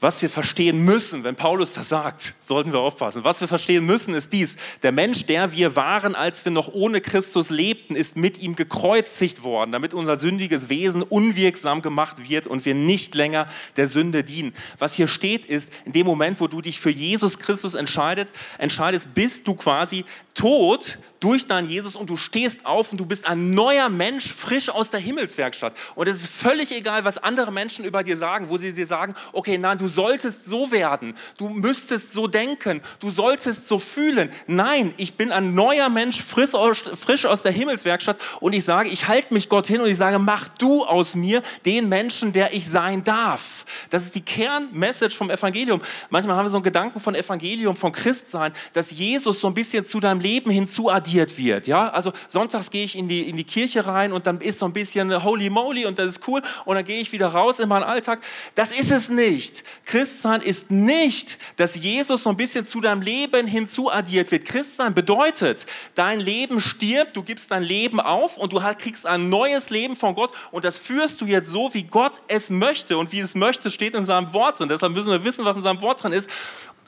[0.00, 3.24] was wir verstehen müssen, wenn Paulus das sagt, sollten wir aufpassen.
[3.24, 4.56] Was wir verstehen müssen, ist dies.
[4.82, 9.44] Der Mensch, der wir waren, als wir noch ohne Christus lebten, ist mit ihm gekreuzigt
[9.44, 14.52] worden, damit unser sündiges Wesen unwirksam gemacht wird und wir nicht länger der Sünde dienen.
[14.78, 19.14] Was hier steht, ist, in dem Moment, wo du dich für Jesus Christus entscheidet, entscheidest,
[19.14, 20.04] bist du quasi
[20.34, 24.68] tot durch deinen Jesus und du stehst auf und du bist ein neuer Mensch, frisch
[24.68, 25.74] aus der Himmelswerkstatt.
[25.94, 29.14] Und es ist völlig egal, was andere Menschen über dir sagen, wo sie dir sagen,
[29.32, 34.30] okay, nein, du solltest so werden, du müsstest so denken, du solltest so fühlen.
[34.46, 38.88] Nein, ich bin ein neuer Mensch, frisch aus, frisch aus der Himmelswerkstatt und ich sage,
[38.88, 42.54] ich halte mich Gott hin und ich sage, mach du aus mir den Menschen, der
[42.54, 43.64] ich sein darf.
[43.90, 45.80] Das ist die Kernmessage vom Evangelium.
[46.10, 49.84] Manchmal haben wir so einen Gedanken von Evangelium, von Christsein, dass Jesus so ein bisschen
[49.84, 51.66] zu deinem Leben hinzuaddiert wird.
[51.66, 54.66] Ja, also sonntags gehe ich in die, in die Kirche rein und dann ist so
[54.66, 57.68] ein bisschen holy moly und das ist cool und dann gehe ich wieder raus in
[57.68, 58.20] meinen Alltag.
[58.54, 59.64] Das ist es nicht.
[59.84, 64.44] Christsein ist nicht, dass Jesus so ein bisschen zu deinem Leben hinzuaddiert wird.
[64.44, 69.70] Christsein bedeutet, dein Leben stirbt, du gibst dein Leben auf und du kriegst ein neues
[69.70, 73.20] Leben von Gott und das führst du jetzt so, wie Gott es möchte und wie
[73.20, 74.68] es möchte, steht in seinem Wort drin.
[74.68, 76.28] Deshalb müssen wir wissen, was in seinem Wort drin ist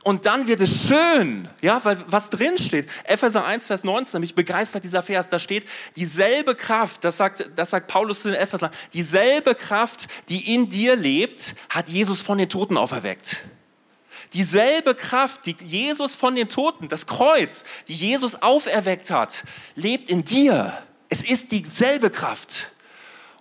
[0.06, 2.88] und dann wird es schön, ja, weil was drin steht.
[3.06, 5.66] Epheser 1, Vers 19, mich begeistert dieser Vers, da steht,
[5.96, 10.94] dieselbe Kraft, das sagt, das sagt Paulus zu den Ephesern, dieselbe Kraft, die in dir
[10.94, 13.38] lebt, hat Jesus von den Toten auferweckt.
[14.32, 19.42] Dieselbe Kraft, die Jesus von den Toten, das Kreuz, die Jesus auferweckt hat,
[19.74, 20.72] lebt in dir.
[21.08, 22.70] Es ist dieselbe Kraft.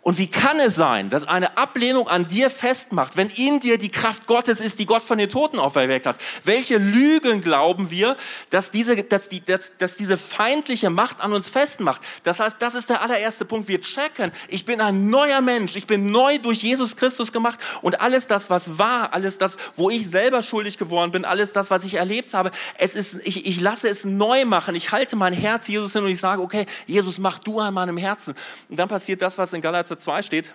[0.05, 3.89] Und wie kann es sein, dass eine Ablehnung an dir festmacht, wenn in dir die
[3.89, 6.17] Kraft Gottes ist, die Gott von den Toten auferweckt hat?
[6.43, 8.15] Welche Lügen glauben wir,
[8.51, 12.03] dass diese, dass, die, dass, dass diese feindliche Macht an uns festmacht?
[12.21, 13.67] Das heißt, das ist der allererste Punkt.
[13.67, 17.99] Wir checken, ich bin ein neuer Mensch, ich bin neu durch Jesus Christus gemacht und
[17.99, 21.83] alles das, was war, alles das, wo ich selber schuldig geworden bin, alles das, was
[21.83, 24.75] ich erlebt habe, es ist, ich, ich lasse es neu machen.
[24.75, 27.97] Ich halte mein Herz Jesus hin und ich sage, okay, Jesus, mach du an meinem
[27.97, 28.35] Herzen.
[28.69, 30.51] Und dann passiert das, was in Galater Galater 2 steht,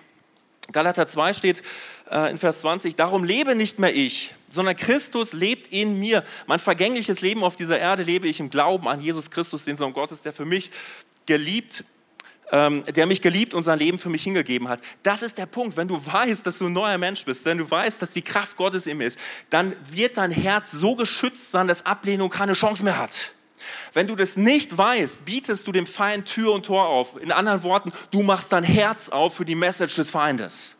[0.71, 1.63] Galater 2 steht
[2.11, 6.23] äh, in Vers 20, darum lebe nicht mehr ich, sondern Christus lebt in mir.
[6.45, 9.93] Mein vergängliches Leben auf dieser Erde lebe ich im Glauben an Jesus Christus, den Sohn
[9.93, 10.71] Gottes, der für mich
[11.25, 11.83] geliebt
[12.53, 14.81] ähm, der mich geliebt und sein Leben für mich hingegeben hat.
[15.03, 15.77] Das ist der Punkt.
[15.77, 18.57] Wenn du weißt, dass du ein neuer Mensch bist, wenn du weißt, dass die Kraft
[18.57, 19.17] Gottes in mir ist,
[19.49, 23.31] dann wird dein Herz so geschützt sein, dass Ablehnung keine Chance mehr hat.
[23.93, 27.21] Wenn du das nicht weißt, bietest du dem Feind Tür und Tor auf.
[27.21, 30.77] In anderen Worten, du machst dein Herz auf für die Message des Feindes.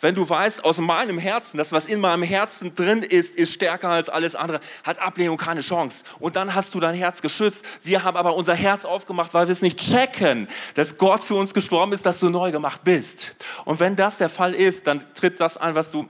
[0.00, 3.88] Wenn du weißt, aus meinem Herzen, das, was in meinem Herzen drin ist, ist stärker
[3.88, 6.04] als alles andere, hat Ablehnung keine Chance.
[6.20, 7.64] Und dann hast du dein Herz geschützt.
[7.82, 11.52] Wir haben aber unser Herz aufgemacht, weil wir es nicht checken, dass Gott für uns
[11.52, 13.34] gestorben ist, dass du neu gemacht bist.
[13.64, 16.08] Und wenn das der Fall ist, dann tritt das ein, was du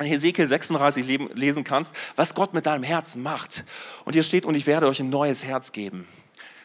[0.00, 3.64] in Hesekiel 36 lesen kannst, was Gott mit deinem Herzen macht.
[4.04, 6.06] Und hier steht, und ich werde euch ein neues Herz geben.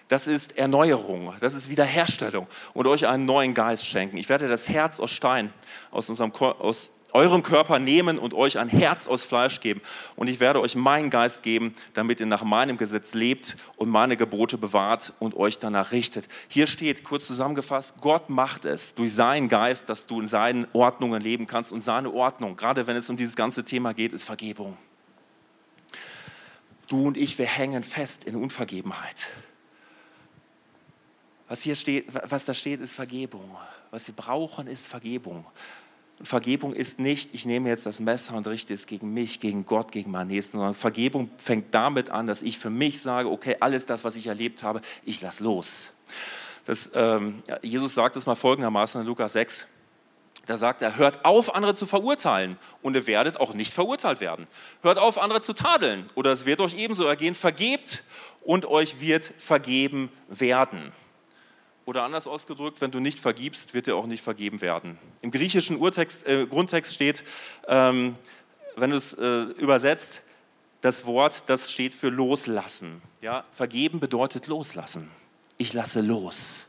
[0.07, 4.17] Das ist Erneuerung, das ist Wiederherstellung und euch einen neuen Geist schenken.
[4.17, 5.51] Ich werde das Herz aus Stein
[5.91, 9.81] aus, unserem, aus eurem Körper nehmen und euch ein Herz aus Fleisch geben.
[10.15, 14.17] Und ich werde euch meinen Geist geben, damit ihr nach meinem Gesetz lebt und meine
[14.17, 16.27] Gebote bewahrt und euch danach richtet.
[16.47, 21.21] Hier steht, kurz zusammengefasst, Gott macht es durch seinen Geist, dass du in seinen Ordnungen
[21.21, 21.71] leben kannst.
[21.71, 24.77] Und seine Ordnung, gerade wenn es um dieses ganze Thema geht, ist Vergebung.
[26.87, 29.27] Du und ich, wir hängen fest in Unvergebenheit.
[31.47, 33.57] Was hier steht, was da steht, ist Vergebung.
[33.91, 35.45] Was wir brauchen, ist Vergebung.
[36.21, 39.91] Vergebung ist nicht, ich nehme jetzt das Messer und richte es gegen mich, gegen Gott,
[39.91, 43.85] gegen meinen Nächsten, sondern Vergebung fängt damit an, dass ich für mich sage, okay, alles
[43.85, 45.91] das, was ich erlebt habe, ich lasse los.
[46.65, 49.67] Das, ähm, Jesus sagt es mal folgendermaßen in Lukas 6.
[50.45, 54.45] Da sagt er, hört auf, andere zu verurteilen und ihr werdet auch nicht verurteilt werden.
[54.81, 57.33] Hört auf, andere zu tadeln oder es wird euch ebenso ergehen.
[57.33, 58.03] Vergebt
[58.43, 60.91] und euch wird vergeben werden.
[61.85, 64.97] Oder anders ausgedrückt, wenn du nicht vergibst, wird dir auch nicht vergeben werden.
[65.21, 67.23] Im griechischen Urtext, äh, Grundtext steht,
[67.67, 68.15] ähm,
[68.75, 70.21] wenn du es äh, übersetzt,
[70.81, 73.01] das Wort, das steht für loslassen.
[73.21, 73.45] Ja?
[73.51, 75.09] Vergeben bedeutet loslassen.
[75.57, 76.65] Ich lasse los.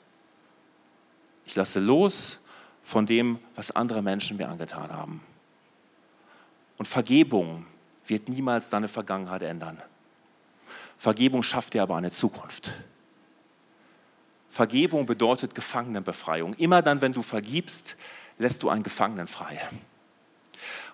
[1.47, 2.41] Ich lasse los
[2.83, 5.21] von dem, was andere Menschen mir angetan haben.
[6.77, 7.67] Und Vergebung
[8.07, 9.81] wird niemals deine Vergangenheit ändern.
[10.99, 12.73] Vergebung schafft dir aber eine Zukunft.
[14.55, 16.55] Vergebung bedeutet Gefangenenbefreiung.
[16.55, 17.97] Immer dann, wenn du vergibst,
[18.39, 19.61] lässt du einen Gefangenen frei.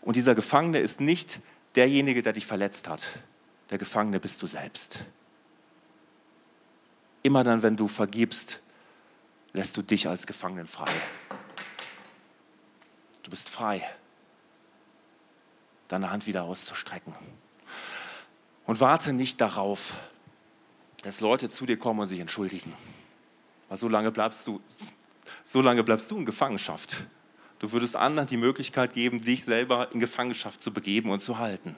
[0.01, 1.41] Und dieser Gefangene ist nicht
[1.75, 3.19] derjenige, der dich verletzt hat.
[3.69, 5.05] Der Gefangene bist du selbst.
[7.23, 8.63] Immer dann, wenn du vergibst,
[9.53, 10.91] lässt du dich als Gefangenen frei.
[13.23, 13.87] Du bist frei,
[15.89, 17.15] deine Hand wieder auszustrecken.
[18.65, 19.99] Und warte nicht darauf,
[21.03, 22.75] dass Leute zu dir kommen und sich entschuldigen.
[23.71, 24.61] Weil so lange bleibst du,
[25.45, 27.07] so lange bleibst du in Gefangenschaft.
[27.61, 31.77] Du würdest anderen die Möglichkeit geben, dich selber in Gefangenschaft zu begeben und zu halten.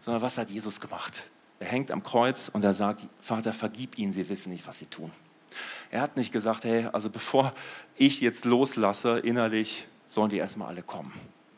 [0.00, 1.24] Sondern was hat Jesus gemacht?
[1.58, 4.86] Er hängt am Kreuz und er sagt, Vater, vergib ihnen, sie wissen nicht, was sie
[4.86, 5.10] tun.
[5.90, 7.52] Er hat nicht gesagt, hey, also bevor
[7.96, 11.12] ich jetzt loslasse innerlich, sollen die erstmal alle kommen.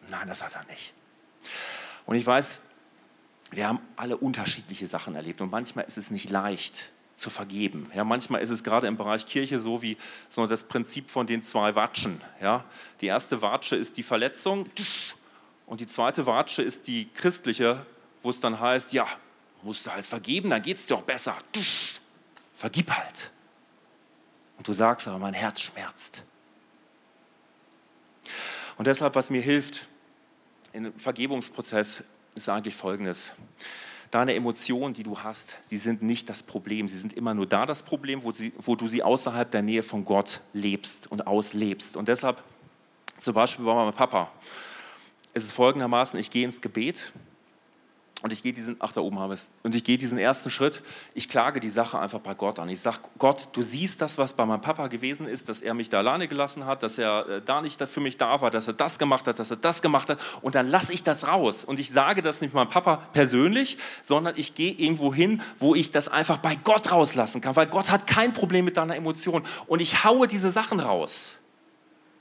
[0.08, 0.94] Nein, das hat er nicht.
[2.06, 2.62] Und ich weiß,
[3.50, 7.90] wir haben alle unterschiedliche Sachen erlebt und manchmal ist es nicht leicht, zu vergeben.
[7.94, 9.98] Ja, manchmal ist es gerade im Bereich Kirche so wie
[10.30, 12.22] so das Prinzip von den zwei Watschen.
[12.40, 12.64] Ja,
[13.02, 14.66] die erste Watsche ist die Verletzung
[15.66, 17.85] und die zweite Watsche ist die christliche,
[18.22, 19.06] wo es dann heißt, ja,
[19.62, 21.37] musst du halt vergeben, dann geht es dir auch besser.
[22.54, 23.30] Vergib halt.
[24.56, 26.24] Und du sagst aber, mein Herz schmerzt.
[28.78, 29.88] Und deshalb, was mir hilft
[30.72, 32.02] im Vergebungsprozess,
[32.35, 33.33] ist eigentlich folgendes.
[34.10, 36.88] Deine Emotionen, die du hast, sie sind nicht das Problem.
[36.88, 39.84] Sie sind immer nur da das Problem, wo, sie, wo du sie außerhalb der Nähe
[39.84, 41.96] von Gott lebst und auslebst.
[41.96, 42.42] Und deshalb,
[43.20, 44.32] zum Beispiel bei meinem Papa,
[45.32, 47.12] ist es folgendermaßen, ich gehe ins Gebet
[48.22, 50.83] und ich gehe diesen, ach da oben habe ich und ich gehe diesen ersten Schritt,
[51.14, 52.68] ich klage die Sache einfach bei Gott an.
[52.68, 55.88] Ich sage, Gott, du siehst das, was bei meinem Papa gewesen ist, dass er mich
[55.88, 58.74] da alleine gelassen hat, dass er äh, da nicht für mich da war, dass er
[58.74, 60.18] das gemacht hat, dass er das gemacht hat.
[60.42, 61.64] Und dann lasse ich das raus.
[61.64, 65.90] Und ich sage das nicht meinem Papa persönlich, sondern ich gehe irgendwo hin, wo ich
[65.90, 69.42] das einfach bei Gott rauslassen kann, weil Gott hat kein Problem mit deiner Emotion.
[69.66, 71.39] Und ich haue diese Sachen raus.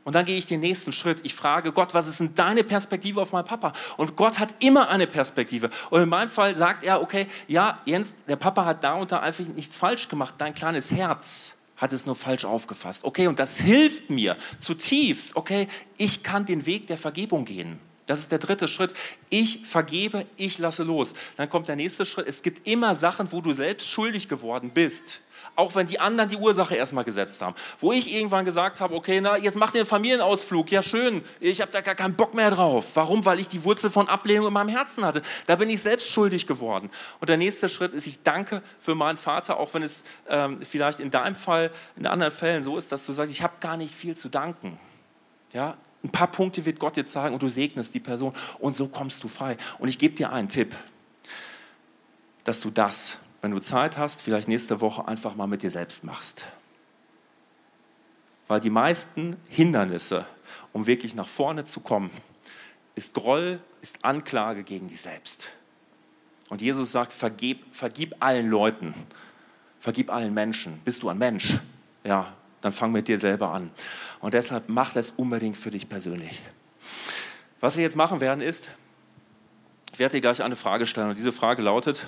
[0.10, 1.20] Und dann gehe ich den nächsten Schritt.
[1.22, 3.74] Ich frage Gott, was ist denn deine Perspektive auf meinen Papa?
[3.96, 5.70] Und Gott hat immer eine Perspektive.
[5.92, 9.20] Und in meinem Fall sagt er, okay, ja, Jens, der Papa hat da und da
[9.20, 10.34] einfach nichts falsch gemacht.
[10.40, 13.04] Dein kleines Herz hat es nur falsch aufgefasst.
[13.04, 15.36] Okay, und das hilft mir zutiefst.
[15.36, 15.68] Okay,
[16.00, 17.80] ich kann den Weg der Vergebung gehen.
[18.08, 18.96] Das ist der dritte Schritt.
[19.30, 21.14] Ich vergebe, ich lasse los.
[21.38, 22.28] Dann kommt der nächste Schritt.
[22.28, 25.22] Es gibt immer Sachen, wo du selbst schuldig geworden bist
[25.60, 27.54] auch wenn die anderen die Ursache erstmal gesetzt haben.
[27.80, 31.60] Wo ich irgendwann gesagt habe, okay, na, jetzt macht ihr einen Familienausflug, ja schön, ich
[31.60, 32.92] habe da gar keinen Bock mehr drauf.
[32.96, 33.26] Warum?
[33.26, 35.22] Weil ich die Wurzel von Ablehnung in meinem Herzen hatte.
[35.48, 36.90] Da bin ich selbst schuldig geworden.
[37.20, 41.02] Und der nächste Schritt ist, ich danke für meinen Vater, auch wenn es ähm, vielleicht
[41.02, 43.94] in deinem Fall, in anderen Fällen so ist, dass du sagst, ich habe gar nicht
[43.94, 44.80] viel zu danken.
[45.52, 48.88] Ja, ein paar Punkte wird Gott dir zeigen und du segnest die Person und so
[48.88, 49.58] kommst du frei.
[49.80, 50.74] Und ich gebe dir einen Tipp,
[52.46, 56.04] dass du das wenn du Zeit hast, vielleicht nächste Woche einfach mal mit dir selbst
[56.04, 56.48] machst.
[58.48, 60.26] Weil die meisten Hindernisse,
[60.74, 62.10] um wirklich nach vorne zu kommen,
[62.96, 65.52] ist Groll, ist Anklage gegen dich selbst.
[66.50, 68.94] Und Jesus sagt, vergib, vergib allen Leuten,
[69.80, 70.82] vergib allen Menschen.
[70.84, 71.60] Bist du ein Mensch?
[72.04, 73.72] Ja, dann fang mit dir selber an.
[74.20, 76.42] Und deshalb mach das unbedingt für dich persönlich.
[77.60, 78.72] Was wir jetzt machen werden ist,
[79.94, 82.08] ich werde dir gleich eine Frage stellen und diese Frage lautet,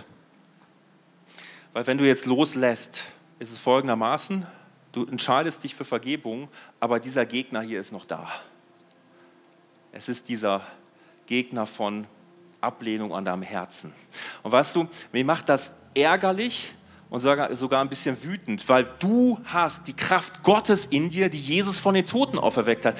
[1.73, 3.03] weil wenn du jetzt loslässt,
[3.39, 4.45] ist es folgendermaßen,
[4.91, 8.27] du entscheidest dich für Vergebung, aber dieser Gegner hier ist noch da.
[9.91, 10.61] Es ist dieser
[11.25, 12.07] Gegner von
[12.59, 13.93] Ablehnung an deinem Herzen.
[14.43, 16.73] Und weißt du, mir macht das ärgerlich
[17.09, 21.39] und sogar, sogar ein bisschen wütend, weil du hast die Kraft Gottes in dir, die
[21.39, 22.95] Jesus von den Toten auferweckt hat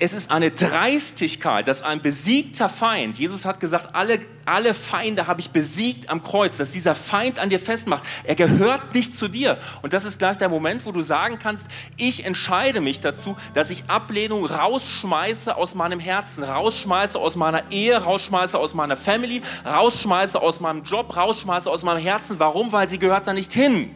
[0.00, 5.40] es ist eine Dreistigkeit, dass ein besiegter Feind, Jesus hat gesagt, alle, alle Feinde habe
[5.40, 8.02] ich besiegt am Kreuz, dass dieser Feind an dir festmacht.
[8.24, 9.58] Er gehört nicht zu dir.
[9.82, 11.66] Und das ist gleich der Moment, wo du sagen kannst,
[11.98, 17.98] ich entscheide mich dazu, dass ich Ablehnung rausschmeiße aus meinem Herzen, rausschmeiße aus meiner Ehe,
[17.98, 22.38] rausschmeiße aus meiner Family, rausschmeiße aus meinem Job, rausschmeiße aus meinem Herzen.
[22.38, 22.72] Warum?
[22.72, 23.94] Weil sie gehört da nicht hin.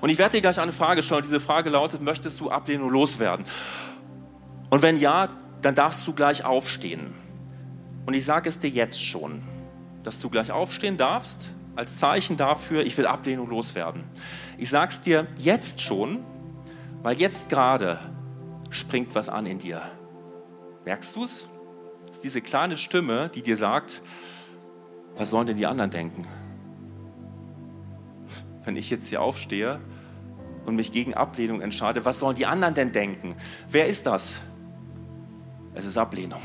[0.00, 1.22] Und ich werde dir gleich eine Frage stellen.
[1.22, 3.44] Diese Frage lautet, möchtest du Ablehnung loswerden?
[4.70, 5.28] Und wenn ja,
[5.62, 7.14] dann darfst du gleich aufstehen.
[8.06, 9.42] Und ich sage es dir jetzt schon,
[10.02, 14.04] dass du gleich aufstehen darfst, als Zeichen dafür, ich will Ablehnung loswerden.
[14.58, 16.24] Ich sage es dir jetzt schon,
[17.02, 17.98] weil jetzt gerade
[18.70, 19.82] springt was an in dir.
[20.84, 21.48] Merkst du es?
[22.06, 24.02] Das ist diese kleine Stimme, die dir sagt,
[25.16, 26.26] was sollen denn die anderen denken?
[28.64, 29.80] Wenn ich jetzt hier aufstehe
[30.66, 33.34] und mich gegen Ablehnung entscheide, was sollen die anderen denn denken?
[33.68, 34.40] Wer ist das?
[35.74, 36.40] Es ist Ablehnung.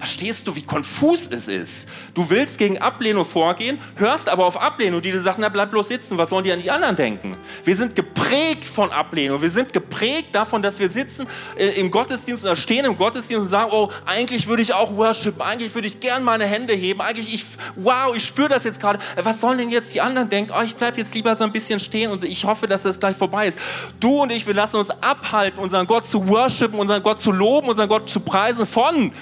[0.00, 1.86] Verstehst du, wie konfus es ist?
[2.14, 5.88] Du willst gegen Ablehnung vorgehen, hörst aber auf Ablehnung, die dir sagen, na bleib bloß
[5.88, 7.36] sitzen, was sollen die an die anderen denken?
[7.64, 11.26] Wir sind geprägt von Ablehnung, wir sind geprägt davon, dass wir sitzen
[11.58, 15.42] äh, im Gottesdienst oder stehen im Gottesdienst und sagen, oh, eigentlich würde ich auch worshipen,
[15.42, 17.44] eigentlich würde ich gern meine Hände heben, eigentlich, ich,
[17.76, 19.00] wow, ich spüre das jetzt gerade.
[19.16, 20.54] Äh, was sollen denn jetzt die anderen denken?
[20.58, 23.18] Oh, ich bleib jetzt lieber so ein bisschen stehen und ich hoffe, dass das gleich
[23.18, 23.58] vorbei ist.
[24.00, 27.68] Du und ich, wir lassen uns abhalten, unseren Gott zu worshipen, unseren Gott zu loben,
[27.68, 29.12] unseren Gott zu preisen von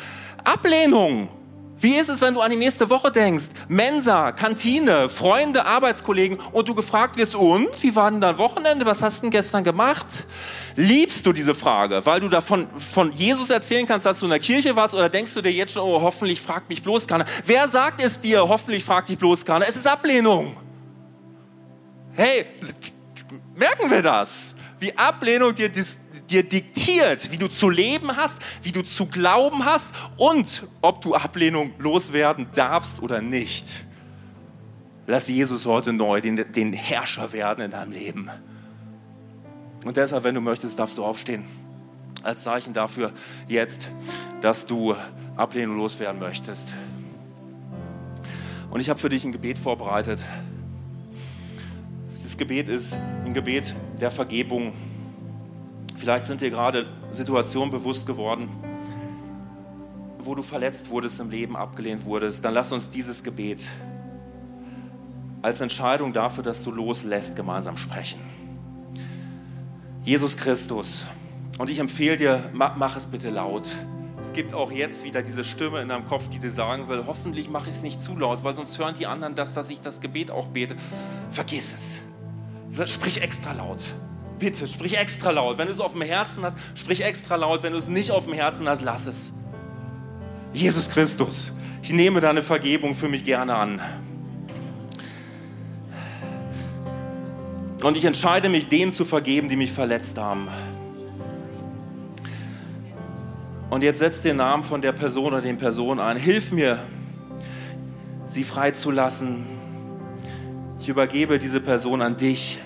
[0.48, 1.28] Ablehnung.
[1.80, 3.50] Wie ist es, wenn du an die nächste Woche denkst?
[3.68, 8.86] Mensa, Kantine, Freunde, Arbeitskollegen und du gefragt wirst, und wie war denn dein Wochenende?
[8.86, 10.06] Was hast du denn gestern gemacht?
[10.74, 14.40] Liebst du diese Frage, weil du davon von Jesus erzählen kannst, dass du in der
[14.40, 17.26] Kirche warst oder denkst du dir jetzt schon, oh, hoffentlich fragt mich bloß keiner?
[17.44, 19.68] Wer sagt es dir, hoffentlich fragt dich bloß keiner?
[19.68, 20.56] Es ist Ablehnung.
[22.14, 22.46] Hey,
[23.54, 24.54] merken wir das?
[24.80, 25.68] Wie Ablehnung dir
[26.30, 31.14] dir diktiert, wie du zu leben hast, wie du zu glauben hast und ob du
[31.14, 33.84] Ablehnung loswerden darfst oder nicht.
[35.06, 38.30] Lass Jesus heute neu den, den Herrscher werden in deinem Leben.
[39.84, 41.44] Und deshalb, wenn du möchtest, darfst du aufstehen.
[42.22, 43.12] Als Zeichen dafür
[43.46, 43.88] jetzt,
[44.40, 44.94] dass du
[45.36, 46.74] Ablehnung loswerden möchtest.
[48.70, 50.22] Und ich habe für dich ein Gebet vorbereitet.
[52.22, 54.74] Das Gebet ist ein Gebet der Vergebung.
[56.08, 58.48] Vielleicht sind dir gerade Situationen bewusst geworden,
[60.20, 63.62] wo du verletzt wurdest im Leben, abgelehnt wurdest, dann lass uns dieses Gebet
[65.42, 68.20] als Entscheidung dafür, dass du loslässt, gemeinsam sprechen.
[70.02, 71.04] Jesus Christus,
[71.58, 73.68] und ich empfehle dir, mach, es bitte laut.
[74.18, 77.50] Es gibt auch jetzt wieder diese Stimme in deinem Kopf, die dir sagen will, hoffentlich
[77.50, 80.00] mache ich es nicht zu laut, weil sonst hören die anderen das, dass ich das
[80.00, 80.74] Gebet auch bete.
[81.28, 82.00] Vergiss
[82.70, 82.90] es.
[82.90, 83.80] Sprich extra laut.
[84.38, 85.58] Bitte, sprich extra laut.
[85.58, 87.62] Wenn du es auf dem Herzen hast, sprich extra laut.
[87.62, 89.32] Wenn du es nicht auf dem Herzen hast, lass es.
[90.52, 93.80] Jesus Christus, ich nehme deine Vergebung für mich gerne an.
[97.82, 100.48] Und ich entscheide mich, denen zu vergeben, die mich verletzt haben.
[103.70, 106.16] Und jetzt setz den Namen von der Person oder den Personen ein.
[106.16, 106.78] Hilf mir,
[108.26, 109.44] sie freizulassen.
[110.80, 112.60] Ich übergebe diese Person an dich.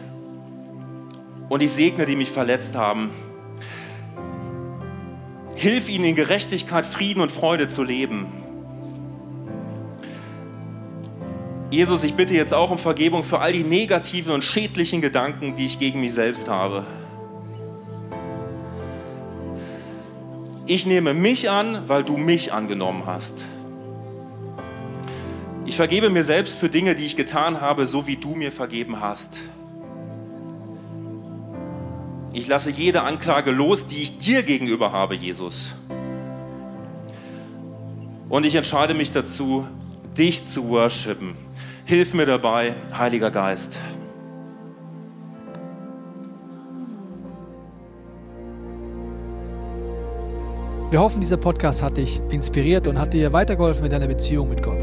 [1.53, 3.11] Und ich segne, die mich verletzt haben.
[5.55, 8.25] Hilf ihnen in Gerechtigkeit, Frieden und Freude zu leben.
[11.71, 15.67] Jesus, ich bitte jetzt auch um Vergebung für all die negativen und schädlichen Gedanken, die
[15.67, 16.87] ich gegen mich selbst habe.
[20.65, 23.45] Ich nehme mich an, weil du mich angenommen hast.
[25.67, 29.03] Ich vergebe mir selbst für Dinge, die ich getan habe, so wie du mir vergeben
[29.03, 29.41] hast.
[32.35, 35.75] Ich lasse jede Anklage los, die ich dir gegenüber habe, Jesus.
[38.31, 39.67] Und ich entscheide mich dazu,
[40.17, 41.37] dich zu worshipen.
[41.85, 43.77] Hilf mir dabei, Heiliger Geist.
[50.91, 54.63] Wir hoffen, dieser Podcast hat dich inspiriert und hat dir weitergeholfen in deiner Beziehung mit
[54.63, 54.83] Gott.